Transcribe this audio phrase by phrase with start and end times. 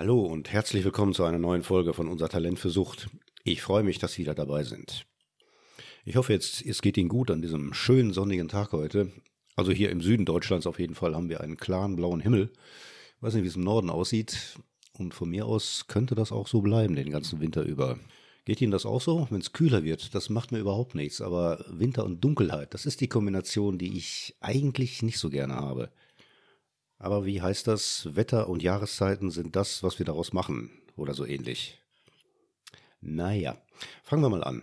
[0.00, 3.10] Hallo und herzlich willkommen zu einer neuen Folge von Unser Talent für Sucht.
[3.44, 5.04] Ich freue mich, dass Sie wieder dabei sind.
[6.06, 9.12] Ich hoffe jetzt, es geht Ihnen gut an diesem schönen sonnigen Tag heute.
[9.56, 12.50] Also hier im Süden Deutschlands auf jeden Fall haben wir einen klaren blauen Himmel.
[13.16, 14.58] Ich weiß nicht, wie es im Norden aussieht.
[14.94, 17.98] Und von mir aus könnte das auch so bleiben den ganzen Winter über.
[18.46, 19.26] Geht Ihnen das auch so?
[19.28, 21.20] Wenn es kühler wird, das macht mir überhaupt nichts.
[21.20, 25.90] Aber Winter und Dunkelheit, das ist die Kombination, die ich eigentlich nicht so gerne habe.
[27.00, 28.14] Aber wie heißt das?
[28.14, 30.70] Wetter und Jahreszeiten sind das, was wir daraus machen.
[30.96, 31.80] Oder so ähnlich.
[33.00, 33.56] Naja,
[34.02, 34.62] fangen wir mal an.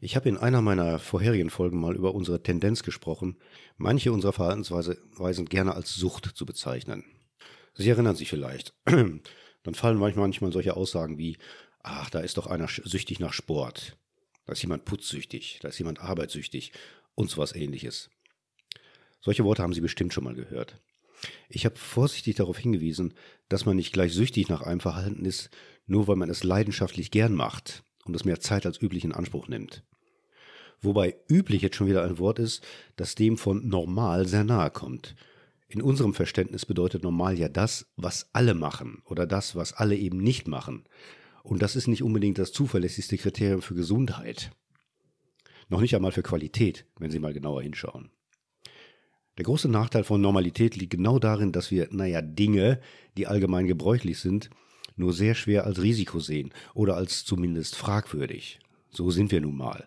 [0.00, 3.36] Ich habe in einer meiner vorherigen Folgen mal über unsere Tendenz gesprochen,
[3.76, 7.04] manche unserer Verhaltensweisen gerne als Sucht zu bezeichnen.
[7.74, 8.74] Sie erinnern sich vielleicht.
[8.86, 11.38] Dann fallen manchmal solche Aussagen wie,
[11.80, 13.96] ach, da ist doch einer süchtig nach Sport.
[14.46, 16.72] Da ist jemand putzsüchtig, da ist jemand arbeitssüchtig
[17.14, 18.10] und so was ähnliches.
[19.20, 20.80] Solche Worte haben Sie bestimmt schon mal gehört.
[21.48, 23.14] Ich habe vorsichtig darauf hingewiesen,
[23.48, 25.50] dass man nicht gleich süchtig nach einem Verhalten ist,
[25.86, 29.48] nur weil man es leidenschaftlich gern macht und es mehr Zeit als üblich in Anspruch
[29.48, 29.82] nimmt.
[30.80, 32.64] Wobei üblich jetzt schon wieder ein Wort ist,
[32.96, 35.16] das dem von normal sehr nahe kommt.
[35.66, 40.18] In unserem Verständnis bedeutet normal ja das, was alle machen oder das, was alle eben
[40.18, 40.84] nicht machen.
[41.42, 44.50] Und das ist nicht unbedingt das zuverlässigste Kriterium für Gesundheit.
[45.68, 48.10] Noch nicht einmal für Qualität, wenn Sie mal genauer hinschauen.
[49.38, 52.80] Der große Nachteil von Normalität liegt genau darin, dass wir, naja, Dinge,
[53.16, 54.50] die allgemein gebräuchlich sind,
[54.96, 58.58] nur sehr schwer als Risiko sehen oder als zumindest fragwürdig.
[58.90, 59.86] So sind wir nun mal.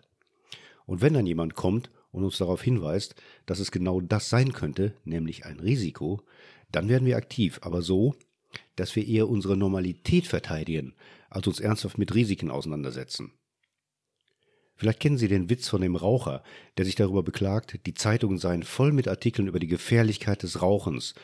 [0.86, 4.94] Und wenn dann jemand kommt und uns darauf hinweist, dass es genau das sein könnte,
[5.04, 6.22] nämlich ein Risiko,
[6.70, 8.14] dann werden wir aktiv, aber so,
[8.76, 10.94] dass wir eher unsere Normalität verteidigen,
[11.28, 13.32] als uns ernsthaft mit Risiken auseinandersetzen.
[14.74, 16.42] Vielleicht kennen Sie den Witz von dem Raucher,
[16.76, 21.14] der sich darüber beklagt, die Zeitungen seien voll mit Artikeln über die Gefährlichkeit des Rauchens,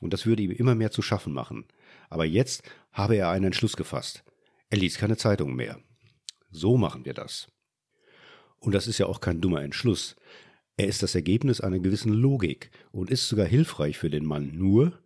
[0.00, 1.66] und das würde ihm immer mehr zu schaffen machen.
[2.08, 2.62] Aber jetzt
[2.92, 4.24] habe er einen Entschluss gefasst.
[4.70, 5.78] Er liest keine Zeitungen mehr.
[6.50, 7.52] So machen wir das.
[8.58, 10.16] Und das ist ja auch kein dummer Entschluss.
[10.76, 14.56] Er ist das Ergebnis einer gewissen Logik und ist sogar hilfreich für den Mann.
[14.56, 14.98] Nur,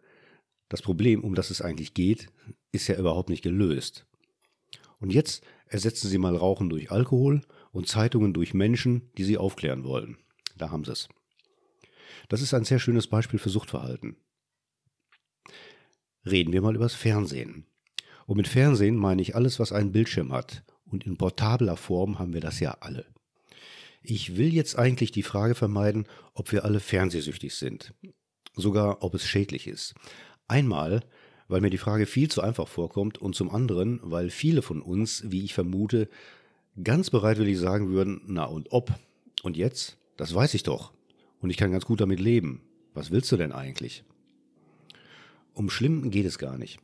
[0.69, 2.29] das Problem, um das es eigentlich geht,
[2.73, 4.07] ist ja überhaupt nicht gelöst.
[4.99, 7.43] Und jetzt ersetzen Sie mal Rauchen durch Alkohol
[7.75, 10.17] und Zeitungen durch Menschen, die sie aufklären wollen.
[10.57, 11.09] Da haben sie es.
[12.29, 14.17] Das ist ein sehr schönes Beispiel für Suchtverhalten.
[16.25, 17.67] Reden wir mal übers Fernsehen.
[18.27, 20.65] Und mit Fernsehen meine ich alles, was einen Bildschirm hat.
[20.87, 23.07] Und in portabler Form haben wir das ja alle.
[24.03, 27.93] Ich will jetzt eigentlich die Frage vermeiden, ob wir alle fernsehsüchtig sind.
[28.55, 29.95] Sogar, ob es schädlich ist.
[30.47, 31.01] Einmal,
[31.49, 35.25] weil mir die Frage viel zu einfach vorkommt und zum anderen, weil viele von uns,
[35.27, 36.09] wie ich vermute,
[36.83, 38.93] ganz bereitwillig sagen würden, na und ob.
[39.43, 39.99] Und jetzt?
[40.17, 40.93] Das weiß ich doch.
[41.41, 42.63] Und ich kann ganz gut damit leben.
[42.95, 44.05] Was willst du denn eigentlich?
[45.53, 46.79] Um Schlimm geht es gar nicht.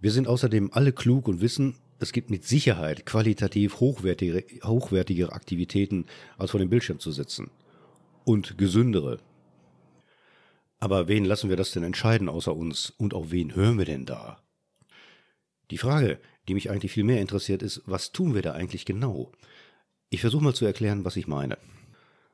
[0.00, 6.06] Wir sind außerdem alle klug und wissen, es gibt mit Sicherheit qualitativ hochwertige, hochwertigere Aktivitäten,
[6.36, 7.50] als vor dem Bildschirm zu sitzen.
[8.24, 9.18] Und gesündere.
[10.78, 12.90] Aber wen lassen wir das denn entscheiden außer uns?
[12.90, 14.40] Und auf wen hören wir denn da?
[15.70, 16.18] Die Frage,
[16.48, 19.32] die mich eigentlich viel mehr interessiert, ist, was tun wir da eigentlich genau?
[20.08, 21.58] Ich versuche mal zu erklären, was ich meine.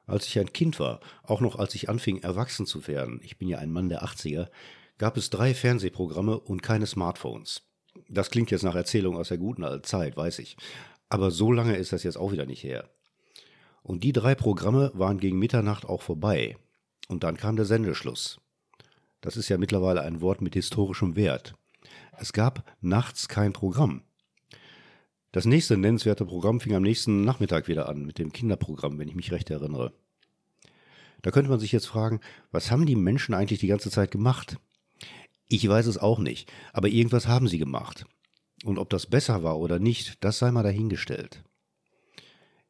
[0.06, 3.48] Als ich ein Kind war, auch noch als ich anfing, erwachsen zu werden, ich bin
[3.48, 4.48] ja ein Mann der 80er,
[4.98, 7.62] gab es drei Fernsehprogramme und keine Smartphones.
[8.08, 10.56] Das klingt jetzt nach Erzählung aus der guten alten Zeit, weiß ich.
[11.08, 12.90] Aber so lange ist das jetzt auch wieder nicht her.
[13.82, 16.56] Und die drei Programme waren gegen Mitternacht auch vorbei.
[17.08, 18.40] Und dann kam der Sendeschluss.
[19.20, 21.54] Das ist ja mittlerweile ein Wort mit historischem Wert.
[22.18, 24.02] Es gab nachts kein Programm.
[25.32, 29.16] Das nächste nennenswerte Programm fing am nächsten Nachmittag wieder an, mit dem Kinderprogramm, wenn ich
[29.16, 29.92] mich recht erinnere.
[31.22, 32.20] Da könnte man sich jetzt fragen,
[32.52, 34.58] was haben die Menschen eigentlich die ganze Zeit gemacht?
[35.48, 38.06] Ich weiß es auch nicht, aber irgendwas haben sie gemacht.
[38.64, 41.42] Und ob das besser war oder nicht, das sei mal dahingestellt.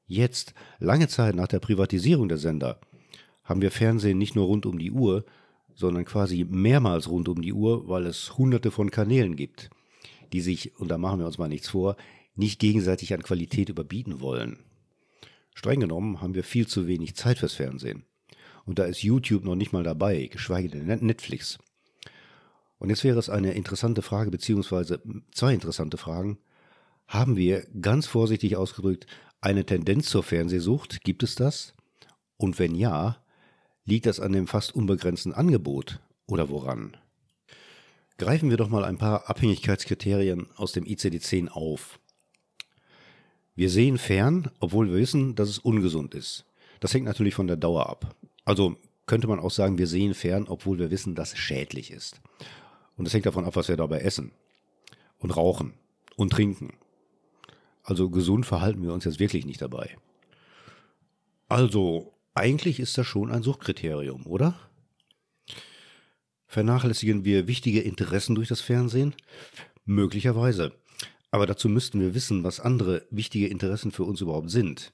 [0.06, 2.80] Jetzt, lange Zeit nach der Privatisierung der Sender,
[3.42, 5.24] haben wir Fernsehen nicht nur rund um die Uhr,
[5.74, 9.70] sondern quasi mehrmals rund um die Uhr, weil es hunderte von Kanälen gibt,
[10.32, 11.96] die sich, und da machen wir uns mal nichts vor,
[12.36, 14.58] nicht gegenseitig an Qualität überbieten wollen.
[15.54, 18.04] Streng genommen haben wir viel zu wenig Zeit fürs Fernsehen.
[18.64, 21.58] Und da ist YouTube noch nicht mal dabei, geschweige denn Netflix.
[22.78, 25.00] Und jetzt wäre es eine interessante Frage, beziehungsweise
[25.32, 26.38] zwei interessante Fragen.
[27.06, 29.06] Haben wir, ganz vorsichtig ausgedrückt,
[29.40, 31.04] eine Tendenz zur Fernsehsucht?
[31.04, 31.74] Gibt es das?
[32.36, 33.23] Und wenn ja,
[33.84, 36.96] Liegt das an dem fast unbegrenzten Angebot oder woran?
[38.16, 41.98] Greifen wir doch mal ein paar Abhängigkeitskriterien aus dem ICD-10 auf.
[43.54, 46.46] Wir sehen fern, obwohl wir wissen, dass es ungesund ist.
[46.80, 48.16] Das hängt natürlich von der Dauer ab.
[48.44, 48.76] Also
[49.06, 52.20] könnte man auch sagen, wir sehen fern, obwohl wir wissen, dass es schädlich ist.
[52.96, 54.32] Und es hängt davon ab, was wir dabei essen
[55.18, 55.74] und rauchen
[56.16, 56.72] und trinken.
[57.82, 59.96] Also gesund verhalten wir uns jetzt wirklich nicht dabei.
[61.48, 64.58] Also, eigentlich ist das schon ein Suchtkriterium, oder?
[66.46, 69.14] Vernachlässigen wir wichtige Interessen durch das Fernsehen?
[69.84, 70.72] Möglicherweise.
[71.30, 74.92] Aber dazu müssten wir wissen, was andere wichtige Interessen für uns überhaupt sind.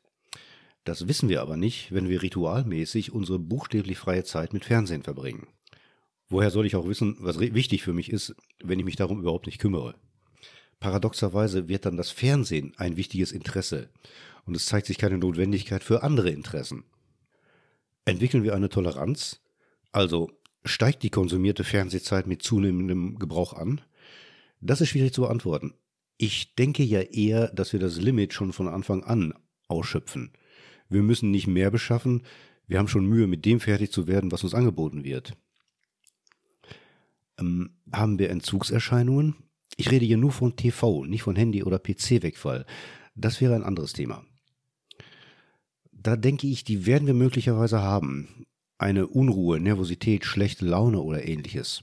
[0.84, 5.46] Das wissen wir aber nicht, wenn wir ritualmäßig unsere buchstäblich freie Zeit mit Fernsehen verbringen.
[6.28, 9.46] Woher soll ich auch wissen, was wichtig für mich ist, wenn ich mich darum überhaupt
[9.46, 9.94] nicht kümmere?
[10.78, 13.90] Paradoxerweise wird dann das Fernsehen ein wichtiges Interesse
[14.46, 16.84] und es zeigt sich keine Notwendigkeit für andere Interessen.
[18.10, 19.40] Entwickeln wir eine Toleranz?
[19.92, 20.30] Also
[20.64, 23.80] steigt die konsumierte Fernsehzeit mit zunehmendem Gebrauch an?
[24.60, 25.74] Das ist schwierig zu beantworten.
[26.16, 29.32] Ich denke ja eher, dass wir das Limit schon von Anfang an
[29.68, 30.32] ausschöpfen.
[30.88, 32.22] Wir müssen nicht mehr beschaffen,
[32.66, 35.36] wir haben schon Mühe, mit dem fertig zu werden, was uns angeboten wird.
[37.38, 39.36] Ähm, haben wir Entzugserscheinungen?
[39.76, 42.66] Ich rede hier nur von TV, nicht von Handy- oder PC-Wegfall.
[43.14, 44.24] Das wäre ein anderes Thema.
[46.02, 48.46] Da denke ich, die werden wir möglicherweise haben.
[48.78, 51.82] Eine Unruhe, Nervosität, schlechte Laune oder ähnliches.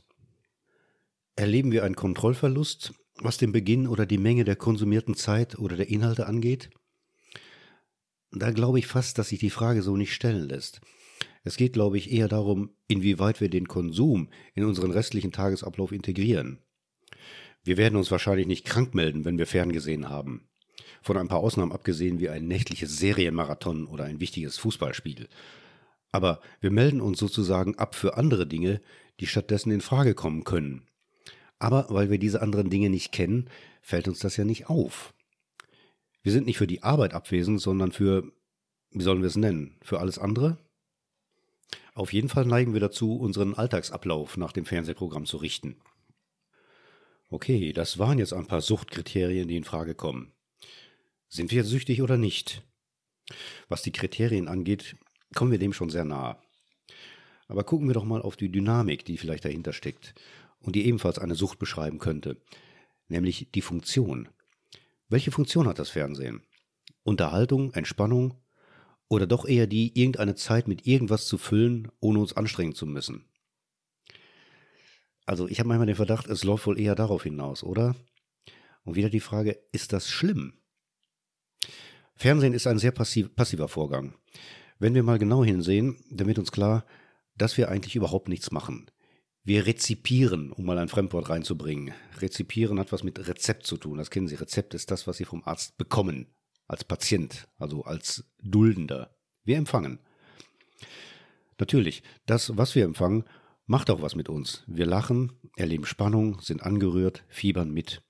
[1.35, 5.89] Erleben wir einen Kontrollverlust, was den Beginn oder die Menge der konsumierten Zeit oder der
[5.89, 6.71] Inhalte angeht?
[8.31, 10.81] Da glaube ich fast, dass sich die Frage so nicht stellen lässt.
[11.43, 16.63] Es geht, glaube ich, eher darum, inwieweit wir den Konsum in unseren restlichen Tagesablauf integrieren.
[17.63, 20.49] Wir werden uns wahrscheinlich nicht krank melden, wenn wir ferngesehen haben.
[21.01, 25.27] Von ein paar Ausnahmen abgesehen wie ein nächtliches Serienmarathon oder ein wichtiges Fußballspiel.
[26.11, 28.81] Aber wir melden uns sozusagen ab für andere Dinge,
[29.19, 30.83] die stattdessen in Frage kommen können.
[31.59, 33.49] Aber weil wir diese anderen Dinge nicht kennen,
[33.81, 35.13] fällt uns das ja nicht auf.
[36.21, 38.31] Wir sind nicht für die Arbeit abwesend, sondern für,
[38.91, 40.57] wie sollen wir es nennen, für alles andere?
[41.93, 45.77] Auf jeden Fall neigen wir dazu, unseren Alltagsablauf nach dem Fernsehprogramm zu richten.
[47.29, 50.31] Okay, das waren jetzt ein paar Suchtkriterien, die in Frage kommen.
[51.29, 52.63] Sind wir süchtig oder nicht?
[53.67, 54.95] Was die Kriterien angeht,
[55.35, 56.37] kommen wir dem schon sehr nahe.
[57.47, 60.13] Aber gucken wir doch mal auf die Dynamik, die vielleicht dahinter steckt
[60.59, 62.41] und die ebenfalls eine Sucht beschreiben könnte,
[63.07, 64.29] nämlich die Funktion.
[65.09, 66.43] Welche Funktion hat das Fernsehen?
[67.03, 68.41] Unterhaltung, Entspannung
[69.07, 73.25] oder doch eher die, irgendeine Zeit mit irgendwas zu füllen, ohne uns anstrengen zu müssen?
[75.25, 77.95] Also ich habe manchmal den Verdacht, es läuft wohl eher darauf hinaus, oder?
[78.83, 80.56] Und wieder die Frage, ist das schlimm?
[82.17, 84.15] Fernsehen ist ein sehr passiv, passiver Vorgang.
[84.79, 86.83] Wenn wir mal genau hinsehen, dann wird uns klar,
[87.37, 88.89] dass wir eigentlich überhaupt nichts machen.
[89.43, 91.93] Wir rezipieren, um mal ein Fremdwort reinzubringen.
[92.19, 93.99] Rezipieren hat was mit Rezept zu tun.
[93.99, 94.35] Das kennen Sie.
[94.35, 96.27] Rezept ist das, was Sie vom Arzt bekommen.
[96.67, 99.15] Als Patient, also als Duldender.
[99.45, 99.99] Wir empfangen.
[101.59, 103.23] Natürlich, das, was wir empfangen,
[103.67, 104.63] macht auch was mit uns.
[104.67, 108.01] Wir lachen, erleben Spannung, sind angerührt, fiebern mit.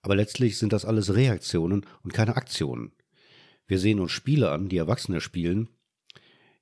[0.00, 2.92] Aber letztlich sind das alles Reaktionen und keine Aktionen.
[3.66, 5.68] Wir sehen uns Spiele an, die Erwachsene spielen,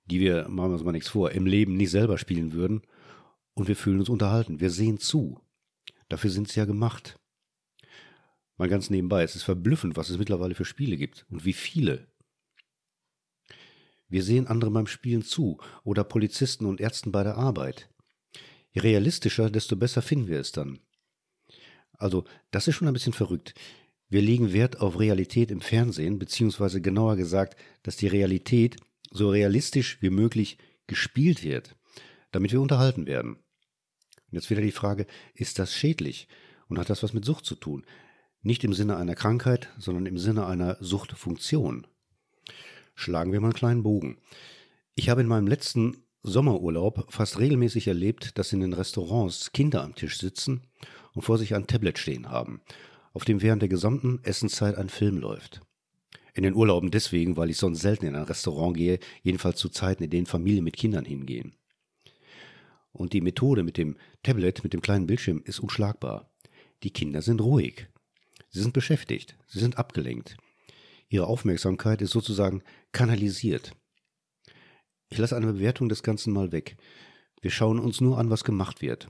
[0.07, 2.83] die wir, machen wir uns mal nichts vor, im Leben nicht selber spielen würden
[3.55, 4.61] und wir fühlen uns unterhalten.
[4.61, 5.41] Wir sehen zu.
[6.09, 7.19] Dafür sind sie ja gemacht.
[8.57, 12.07] Mal ganz nebenbei, es ist verblüffend, was es mittlerweile für Spiele gibt und wie viele.
[14.09, 17.91] Wir sehen anderen beim Spielen zu oder Polizisten und Ärzten bei der Arbeit.
[18.71, 20.79] Je realistischer, desto besser finden wir es dann.
[21.93, 23.55] Also, das ist schon ein bisschen verrückt.
[24.15, 28.77] Wir legen Wert auf Realität im Fernsehen, beziehungsweise genauer gesagt, dass die Realität
[29.11, 30.57] so realistisch wie möglich
[30.87, 31.75] gespielt wird,
[32.31, 33.33] damit wir unterhalten werden.
[33.33, 33.43] Und
[34.31, 36.29] jetzt wieder die Frage, ist das schädlich
[36.69, 37.85] und hat das was mit Sucht zu tun?
[38.41, 41.85] Nicht im Sinne einer Krankheit, sondern im Sinne einer Suchtfunktion.
[42.95, 44.19] Schlagen wir mal einen kleinen Bogen.
[44.95, 49.97] Ich habe in meinem letzten Sommerurlaub fast regelmäßig erlebt, dass in den Restaurants Kinder am
[49.97, 50.63] Tisch sitzen
[51.15, 52.61] und vor sich ein Tablet stehen haben,
[53.15, 55.63] auf dem während der gesamten Essenszeit ein Film läuft.
[56.35, 60.03] In den Urlauben deswegen, weil ich sonst selten in ein Restaurant gehe, jedenfalls zu Zeiten,
[60.03, 61.55] in denen Familien mit Kindern hingehen.
[62.93, 66.29] Und die Methode mit dem Tablet, mit dem kleinen Bildschirm ist unschlagbar.
[66.83, 67.87] Die Kinder sind ruhig.
[68.51, 69.37] Sie sind beschäftigt.
[69.47, 70.37] Sie sind abgelenkt.
[71.09, 73.73] Ihre Aufmerksamkeit ist sozusagen kanalisiert.
[75.09, 76.77] Ich lasse eine Bewertung des Ganzen mal weg.
[77.41, 79.09] Wir schauen uns nur an, was gemacht wird.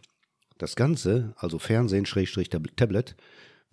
[0.59, 3.17] Das Ganze, also Fernsehen, Schrägstrich Tablet,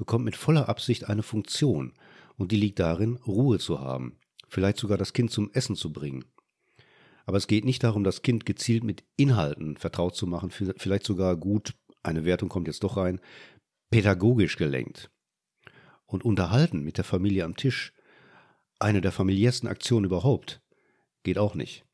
[0.01, 1.93] bekommt mit voller Absicht eine Funktion
[2.35, 4.17] und die liegt darin, Ruhe zu haben,
[4.49, 6.25] vielleicht sogar das Kind zum Essen zu bringen,
[7.27, 11.37] aber es geht nicht darum, das Kind gezielt mit Inhalten vertraut zu machen, vielleicht sogar
[11.37, 13.21] gut, eine Wertung kommt jetzt doch rein,
[13.91, 15.11] pädagogisch gelenkt.
[16.07, 17.93] Und unterhalten mit der Familie am Tisch,
[18.79, 20.63] eine der familiärsten Aktionen überhaupt,
[21.21, 21.85] geht auch nicht.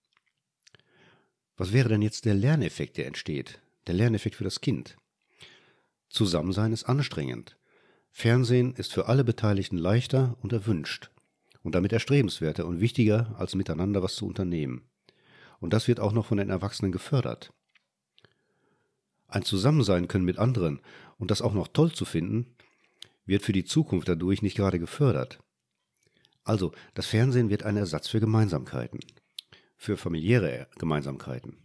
[1.57, 3.61] Was wäre denn jetzt der Lerneffekt, der entsteht?
[3.87, 4.95] Der Lerneffekt für das Kind?
[6.07, 7.56] Zusammensein ist anstrengend.
[8.19, 11.11] Fernsehen ist für alle Beteiligten leichter und erwünscht
[11.61, 14.89] und damit erstrebenswerter und wichtiger, als miteinander was zu unternehmen.
[15.59, 17.53] Und das wird auch noch von den Erwachsenen gefördert.
[19.27, 20.81] Ein Zusammensein können mit anderen
[21.19, 22.55] und das auch noch toll zu finden,
[23.27, 25.37] wird für die Zukunft dadurch nicht gerade gefördert.
[26.43, 28.99] Also, das Fernsehen wird ein Ersatz für Gemeinsamkeiten,
[29.75, 31.57] für familiäre Gemeinsamkeiten.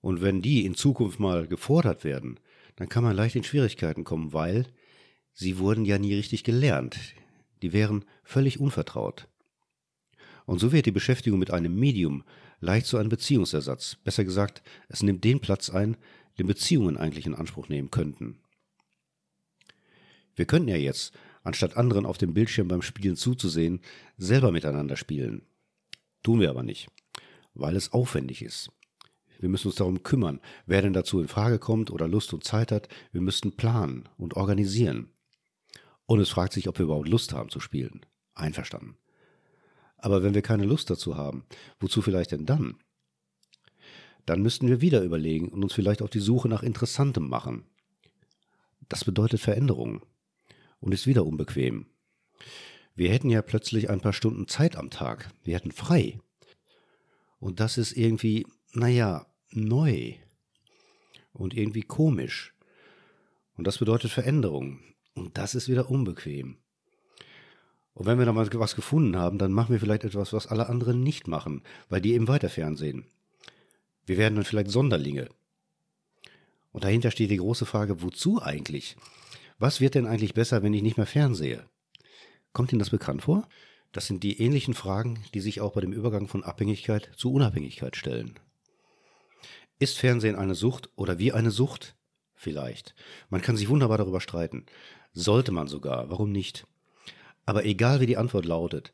[0.00, 2.40] Und wenn die in Zukunft mal gefordert werden,
[2.76, 4.66] dann kann man leicht in Schwierigkeiten kommen, weil
[5.32, 6.98] sie wurden ja nie richtig gelernt.
[7.62, 9.28] Die wären völlig unvertraut.
[10.46, 12.24] Und so wird die Beschäftigung mit einem Medium
[12.60, 13.96] leicht zu einem Beziehungsersatz.
[14.04, 15.96] Besser gesagt, es nimmt den Platz ein,
[16.38, 18.38] den Beziehungen eigentlich in Anspruch nehmen könnten.
[20.34, 21.12] Wir könnten ja jetzt,
[21.42, 23.80] anstatt anderen auf dem Bildschirm beim Spielen zuzusehen,
[24.16, 25.42] selber miteinander spielen.
[26.22, 26.88] Tun wir aber nicht,
[27.54, 28.70] weil es aufwendig ist.
[29.38, 32.70] Wir müssen uns darum kümmern, wer denn dazu in Frage kommt oder Lust und Zeit
[32.70, 32.88] hat.
[33.10, 35.11] Wir müssten planen und organisieren.
[36.06, 38.04] Und es fragt sich, ob wir überhaupt Lust haben zu spielen.
[38.34, 38.96] Einverstanden.
[39.96, 41.44] Aber wenn wir keine Lust dazu haben,
[41.78, 42.76] wozu vielleicht denn dann?
[44.26, 47.64] Dann müssten wir wieder überlegen und uns vielleicht auf die Suche nach Interessantem machen.
[48.88, 50.02] Das bedeutet Veränderungen
[50.80, 51.86] und ist wieder unbequem.
[52.94, 55.30] Wir hätten ja plötzlich ein paar Stunden Zeit am Tag.
[55.44, 56.20] Wir hätten frei.
[57.38, 60.14] Und das ist irgendwie, naja, neu
[61.32, 62.54] und irgendwie komisch.
[63.56, 64.80] Und das bedeutet Veränderung.
[65.14, 66.58] Und das ist wieder unbequem.
[67.94, 70.68] Und wenn wir dann mal was gefunden haben, dann machen wir vielleicht etwas, was alle
[70.68, 73.06] anderen nicht machen, weil die eben weiter fernsehen.
[74.06, 75.28] Wir werden dann vielleicht Sonderlinge.
[76.72, 78.96] Und dahinter steht die große Frage, wozu eigentlich?
[79.58, 81.68] Was wird denn eigentlich besser, wenn ich nicht mehr fernsehe?
[82.52, 83.46] Kommt Ihnen das bekannt vor?
[83.92, 87.94] Das sind die ähnlichen Fragen, die sich auch bei dem Übergang von Abhängigkeit zu Unabhängigkeit
[87.94, 88.38] stellen.
[89.78, 91.94] Ist Fernsehen eine Sucht oder wie eine Sucht?
[92.42, 92.96] Vielleicht.
[93.30, 94.66] Man kann sich wunderbar darüber streiten.
[95.12, 96.10] Sollte man sogar.
[96.10, 96.66] Warum nicht?
[97.46, 98.92] Aber egal wie die Antwort lautet,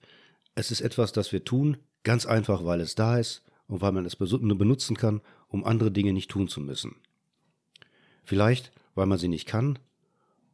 [0.55, 4.05] es ist etwas, das wir tun, ganz einfach, weil es da ist und weil man
[4.05, 6.97] es benutzen kann, um andere Dinge nicht tun zu müssen.
[8.23, 9.78] Vielleicht, weil man sie nicht kann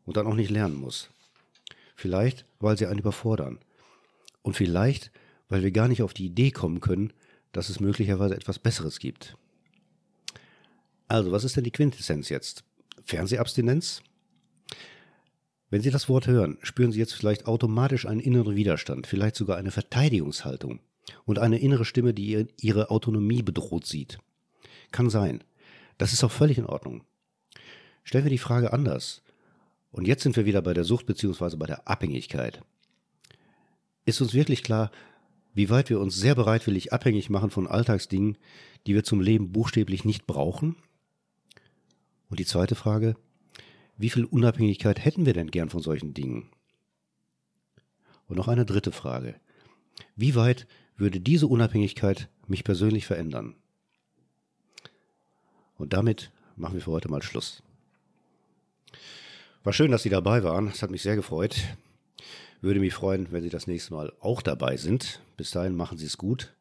[0.04, 1.10] und dann auch nicht lernen muss.
[1.96, 3.58] Vielleicht, weil sie einen überfordern.
[4.42, 5.10] Und vielleicht,
[5.48, 7.12] weil wir gar nicht auf die Idee kommen können,
[7.50, 9.36] dass es möglicherweise etwas Besseres gibt.
[11.08, 12.62] Also, was ist denn die Quintessenz jetzt?
[13.04, 14.02] Fernsehabstinenz?
[15.70, 19.56] Wenn Sie das Wort hören, spüren Sie jetzt vielleicht automatisch einen inneren Widerstand, vielleicht sogar
[19.56, 20.80] eine Verteidigungshaltung
[21.24, 24.18] und eine innere Stimme, die Ihre Autonomie bedroht sieht.
[24.92, 25.42] Kann sein.
[25.98, 27.04] Das ist auch völlig in Ordnung.
[28.04, 29.22] Stellen wir die Frage anders.
[29.90, 31.56] Und jetzt sind wir wieder bei der Sucht bzw.
[31.56, 32.62] bei der Abhängigkeit.
[34.04, 34.90] Ist uns wirklich klar,
[35.54, 38.36] wie weit wir uns sehr bereitwillig abhängig machen von Alltagsdingen,
[38.86, 40.76] die wir zum Leben buchstäblich nicht brauchen?
[42.28, 43.16] Und die zweite Frage,
[43.96, 46.50] wie viel Unabhängigkeit hätten wir denn gern von solchen Dingen?
[48.26, 49.36] Und noch eine dritte Frage.
[50.16, 50.66] Wie weit
[50.96, 53.54] würde diese Unabhängigkeit mich persönlich verändern?
[55.76, 57.62] Und damit machen wir für heute mal Schluss.
[59.62, 60.68] War schön, dass Sie dabei waren.
[60.68, 61.56] Es hat mich sehr gefreut.
[62.60, 65.20] Würde mich freuen, wenn Sie das nächste Mal auch dabei sind.
[65.36, 66.54] Bis dahin machen Sie es gut.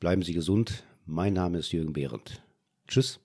[0.00, 0.84] Bleiben Sie gesund.
[1.06, 2.42] Mein Name ist Jürgen Behrendt.
[2.88, 3.20] Tschüss.